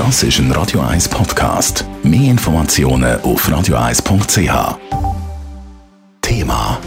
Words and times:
Das 0.00 0.22
ist 0.22 0.38
ein 0.38 0.50
Radio 0.52 0.80
1 0.80 1.10
Podcast. 1.10 1.84
Mehr 2.02 2.30
Informationen 2.30 3.20
auf 3.20 3.46
radio1.ch. 3.46 4.78
Thema. 6.22 6.80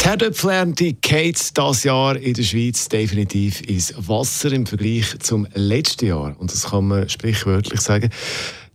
Die 0.00 0.04
Herdöpfelernte 0.06 0.94
geht 0.94 1.58
dieses 1.58 1.84
Jahr 1.84 2.16
in 2.16 2.32
der 2.32 2.42
Schweiz 2.44 2.88
definitiv 2.88 3.60
ins 3.60 3.92
Wasser 4.08 4.50
im 4.52 4.64
Vergleich 4.64 5.18
zum 5.18 5.46
letzten 5.52 6.06
Jahr. 6.06 6.34
Und 6.38 6.50
das 6.50 6.70
kann 6.70 6.88
man 6.88 7.10
sprichwörtlich 7.10 7.82
sagen. 7.82 8.08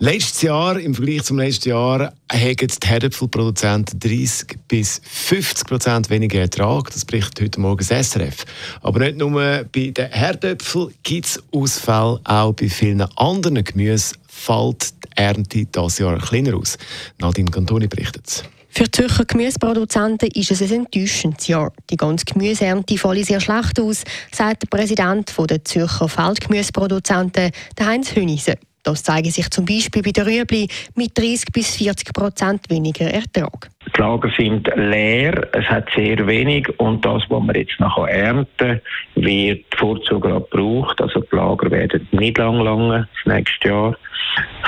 Letztes 0.00 0.42
Jahr, 0.42 0.78
im 0.78 0.94
Vergleich 0.94 1.24
zum 1.24 1.40
letzten 1.40 1.70
Jahr, 1.70 2.12
haben 2.32 2.56
die 2.56 2.86
Herdöpfelproduzenten 2.86 3.98
30 3.98 4.56
bis 4.68 5.00
50 5.02 5.66
Prozent 5.66 6.08
weniger 6.08 6.38
Ertrag. 6.38 6.92
Das 6.92 7.04
berichtet 7.04 7.40
heute 7.40 7.60
Morgen 7.60 7.84
das 7.84 8.10
SRF. 8.10 8.44
Aber 8.80 9.00
nicht 9.00 9.16
nur 9.16 9.32
bei 9.32 9.64
den 9.90 10.06
Herdöpfeln 10.08 10.94
gibt 11.02 11.26
es 11.26 11.42
Ausfälle, 11.50 12.20
auch 12.22 12.52
bei 12.52 12.68
vielen 12.68 13.02
anderen 13.16 13.64
Gemüse 13.64 14.14
fällt 14.28 14.92
die 14.92 15.16
Ernte 15.16 15.64
dieses 15.64 15.98
Jahr 15.98 16.16
kleiner 16.20 16.56
aus. 16.56 16.78
Nadine 17.18 17.50
Cantoni 17.50 17.88
berichtet 17.88 18.44
für 18.70 18.84
die 18.84 18.90
Zürcher 18.92 19.24
Gemüseproduzenten 19.24 20.30
ist 20.30 20.52
es 20.52 20.62
ein 20.62 20.70
enttäuschendes 20.70 21.48
Jahr. 21.48 21.72
Die 21.90 21.96
ganze 21.96 22.24
Gemüseernte 22.24 22.96
fällt 22.96 23.26
sehr 23.26 23.40
schlecht 23.40 23.80
aus, 23.80 24.04
sagt 24.30 24.62
der 24.62 24.68
Präsident 24.68 25.34
der 25.50 25.64
Zürcher 25.64 26.08
Feldgemüseproduzenten, 26.08 27.50
Heinz 27.80 28.14
Hünisen. 28.14 28.54
Das 28.88 29.02
zeige 29.02 29.30
sich 29.30 29.50
zum 29.50 29.66
Beispiel 29.66 30.00
bei 30.00 30.12
der 30.12 30.24
Rüebli 30.24 30.66
mit 30.94 31.10
30 31.18 31.52
bis 31.52 31.76
40 31.76 32.14
Prozent 32.14 32.70
weniger 32.70 33.04
Ertrag. 33.04 33.68
Die 33.94 34.00
Lager 34.00 34.30
sind 34.34 34.66
leer, 34.76 35.46
es 35.52 35.66
hat 35.66 35.90
sehr 35.94 36.26
wenig 36.26 36.66
und 36.78 37.04
das, 37.04 37.22
was 37.28 37.42
wir 37.42 37.54
jetzt 37.54 37.78
noch 37.80 38.06
ernten, 38.06 38.80
wird 39.14 39.66
Vorzug 39.76 40.22
gebraucht. 40.22 41.02
Also 41.02 41.20
die 41.20 41.36
Lager 41.36 41.70
werden 41.70 42.08
nicht 42.12 42.38
lang 42.38 42.60
lange 42.60 43.06
das 43.26 43.34
nächste 43.34 43.68
Jahr. 43.68 43.96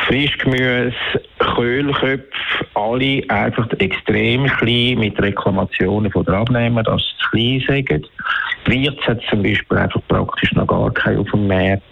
Frischgemüse, 0.06 0.94
Köhlköpfe, 1.38 2.66
alle 2.74 3.22
einfach 3.28 3.70
extrem 3.78 4.44
klein 4.48 4.98
mit 4.98 5.18
Reklamationen 5.18 6.12
von 6.12 6.26
den 6.26 6.34
Abnehmern, 6.34 6.84
dass 6.84 7.00
sie 7.00 7.62
zu 7.62 7.64
klein 7.64 7.86
sind. 7.88 8.10
Wirts 8.66 9.06
hat 9.06 9.22
zum 9.30 9.42
Beispiel 9.42 9.78
einfach 9.78 10.02
praktisch 10.08 10.52
noch 10.52 10.66
gar 10.66 10.92
keinen 10.92 11.20
auf 11.20 11.30
dem 11.30 11.46
Markt. 11.46 11.82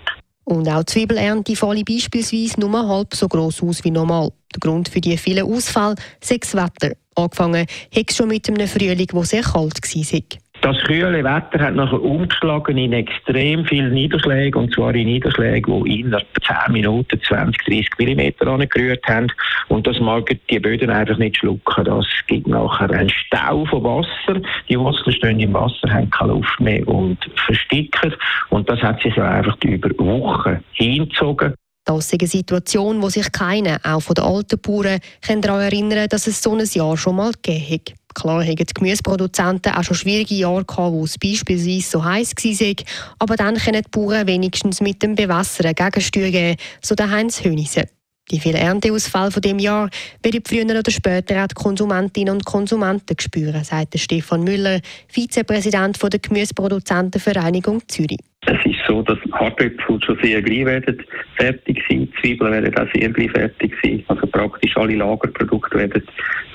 Und 0.49 0.67
auch 0.67 0.83
die 0.83 0.93
Zwiebelernte 0.95 1.55
falle 1.57 1.85
beispielsweise 1.85 2.59
nur 2.59 2.89
halb 2.89 3.15
so 3.15 3.29
gross 3.29 3.63
aus 3.63 3.85
wie 3.85 3.91
normal. 3.91 4.33
Der 4.55 4.61
Grund 4.61 4.89
für 4.89 4.99
die 4.99 5.19
vielen 5.19 5.45
Ausfälle 5.45 5.95
sei 6.23 6.39
das 6.39 6.55
Wetter. 6.55 6.95
Angefangen 7.17 7.67
hat 7.95 8.11
es 8.11 8.17
schon 8.17 8.29
mit 8.29 8.49
einem 8.49 8.67
Frühling, 8.67 9.09
der 9.09 9.25
sehr 9.25 9.43
kalt 9.43 9.79
war. 9.79 10.23
Das 10.69 10.85
kühle 10.85 11.25
Wetter 11.25 11.65
hat 11.65 11.77
nachher 11.77 12.03
umgeschlagen 12.03 12.77
in 12.77 12.93
extrem 12.93 13.65
viele 13.65 13.89
Niederschläge, 13.89 14.59
und 14.59 14.75
zwar 14.75 14.95
in 14.95 15.07
Niederschläge, 15.07 15.73
die 15.73 16.01
innerhalb 16.01 16.27
10 16.47 16.75
Minuten 16.75 17.19
20, 17.27 17.65
30 17.65 17.89
mm 17.99 18.47
angerührt 18.47 19.03
haben. 19.07 19.29
Und 19.69 19.87
das 19.87 19.99
mag 19.99 20.29
die 20.51 20.59
Böden 20.59 20.91
einfach 20.91 21.17
nicht 21.17 21.39
schlucken. 21.39 21.85
Das 21.87 22.05
gibt 22.27 22.49
nachher 22.49 22.91
einen 22.91 23.09
Stau 23.09 23.65
von 23.65 23.83
Wasser. 23.83 24.43
Die 24.69 24.79
Wurzeln 24.79 25.17
stehen 25.17 25.41
im 25.41 25.55
Wasser, 25.55 25.91
haben 25.91 26.11
keine 26.11 26.33
Luft 26.33 26.61
mehr 26.61 26.87
und 26.87 27.17
versticken. 27.47 28.15
Und 28.51 28.69
das 28.69 28.83
hat 28.83 29.01
sich 29.01 29.17
einfach 29.17 29.57
über 29.65 29.89
Wochen 29.99 30.63
hingezogen. 30.73 31.55
Das 31.87 32.13
ist 32.13 32.21
eine 32.21 32.29
Situation, 32.29 33.01
wo 33.01 33.09
sich 33.09 33.33
keiner, 33.33 33.79
auch 33.85 34.01
von 34.01 34.13
den 34.13 34.25
alten 34.25 34.61
Bauern, 34.61 34.99
daran 35.41 35.63
erinnern 35.63 36.01
kann, 36.01 36.09
dass 36.11 36.27
es 36.27 36.43
so 36.43 36.55
ein 36.55 36.63
Jahr 36.63 36.99
schon 36.99 37.17
mal 37.17 37.33
gegeben 37.33 37.65
hat. 37.71 37.98
Klar 38.15 38.45
haben 38.45 38.57
die 38.57 38.65
Gemüseproduzenten 38.65 39.73
auch 39.73 39.85
schon 39.85 39.97
schwierige 39.97 40.35
Jahre 40.35 40.65
gehabt, 40.65 40.93
wo 40.93 41.05
es 41.05 41.19
beispielsweise 41.19 41.89
so 41.89 42.05
heiß 42.05 42.35
war, 42.37 42.85
aber 43.19 43.37
dann 43.37 43.57
können 43.57 43.83
die 43.83 43.91
Bauern 43.91 44.27
wenigstens 44.27 44.81
mit 44.81 45.03
dem 45.03 45.15
Bewässern 45.15 45.75
Gegensteuer 45.75 46.31
geben, 46.31 46.57
so 46.81 46.95
der 46.95 47.11
Heinz 47.11 47.45
Hönisse. 47.45 47.85
Die 48.31 48.41
vielen 48.41 48.57
Ernteausfälle 48.57 49.31
von 49.31 49.41
dem 49.41 49.59
Jahr 49.59 49.89
werden 50.23 50.43
früher 50.47 50.65
oder 50.65 50.91
später 50.91 51.43
auch 51.43 51.47
die 51.47 51.55
Konsumentinnen 51.55 52.35
und 52.35 52.45
Konsumenten 52.45 53.17
spüren, 53.19 53.65
sagt 53.65 53.99
Stefan 53.99 54.45
Müller, 54.45 54.81
Vizepräsident 55.09 55.99
der 56.03 56.21
Gemüseproduzentenvereinigung 56.21 57.89
Zürich. 57.89 58.19
Es 58.43 58.59
ist 58.67 58.81
so, 58.87 59.03
dass 59.03 59.19
Hartöpfel 59.33 60.01
schon 60.05 60.19
sehr 60.23 60.43
gleich 60.43 60.67
werden 60.67 61.03
fertig 61.37 61.83
sein. 61.89 62.09
Zwiebeln 62.21 62.53
werden 62.53 62.77
auch 62.77 62.93
sehr 62.95 63.09
gleich 63.09 63.31
fertig 63.31 63.75
sein. 63.83 64.05
Also 64.09 64.27
praktisch 64.27 64.77
alle 64.77 64.97
Lagerprodukte 64.97 65.79
werden 65.79 66.03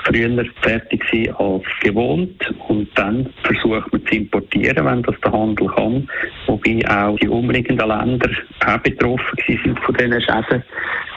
früher 0.05 0.45
fertig 0.61 1.03
sein 1.11 1.33
als 1.35 1.63
gewohnt. 1.81 2.41
Und 2.67 2.87
dann 2.95 3.29
versucht 3.43 3.91
man 3.91 4.05
zu 4.05 4.15
importieren, 4.15 4.85
wenn 4.85 5.03
das 5.03 5.15
der 5.23 5.31
Handel 5.31 5.67
kann. 5.67 6.09
Wobei 6.47 6.87
auch 6.89 7.17
die 7.17 7.27
umliegenden 7.27 7.87
Länder 7.87 8.29
auch 8.65 8.77
betroffen 8.79 9.39
sind 9.47 9.79
von 9.79 9.95
diesen 9.95 10.21
Schäden. 10.21 10.63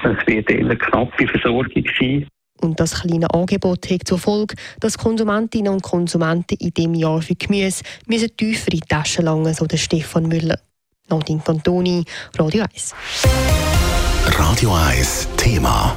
Es 0.04 0.26
wird 0.26 0.50
eher 0.50 0.60
eine 0.60 0.76
knappe 0.76 1.26
Versorgung 1.26 1.84
sein. 1.98 2.26
Und 2.60 2.80
das 2.80 3.02
kleine 3.02 3.32
Angebot 3.34 3.90
hat 3.90 4.06
zur 4.06 4.18
Folge, 4.18 4.54
dass 4.80 4.96
Konsumentinnen 4.96 5.72
und 5.72 5.82
Konsumenten 5.82 6.56
in 6.58 6.70
diesem 6.70 6.94
Jahr 6.94 7.20
für 7.20 7.34
Gemüse 7.34 7.82
müssen 8.06 8.34
tiefer 8.36 8.72
in 8.72 8.80
die 8.80 8.88
Taschen 8.88 9.26
langen, 9.26 9.52
so 9.52 9.66
der 9.66 9.76
Stefan 9.76 10.26
Müller. 10.28 10.58
Nadine 11.08 11.40
Cantoni, 11.44 12.04
Radio 12.38 12.64
1. 12.64 12.94
Radio 14.38 14.74
1 14.74 15.28
Thema. 15.36 15.96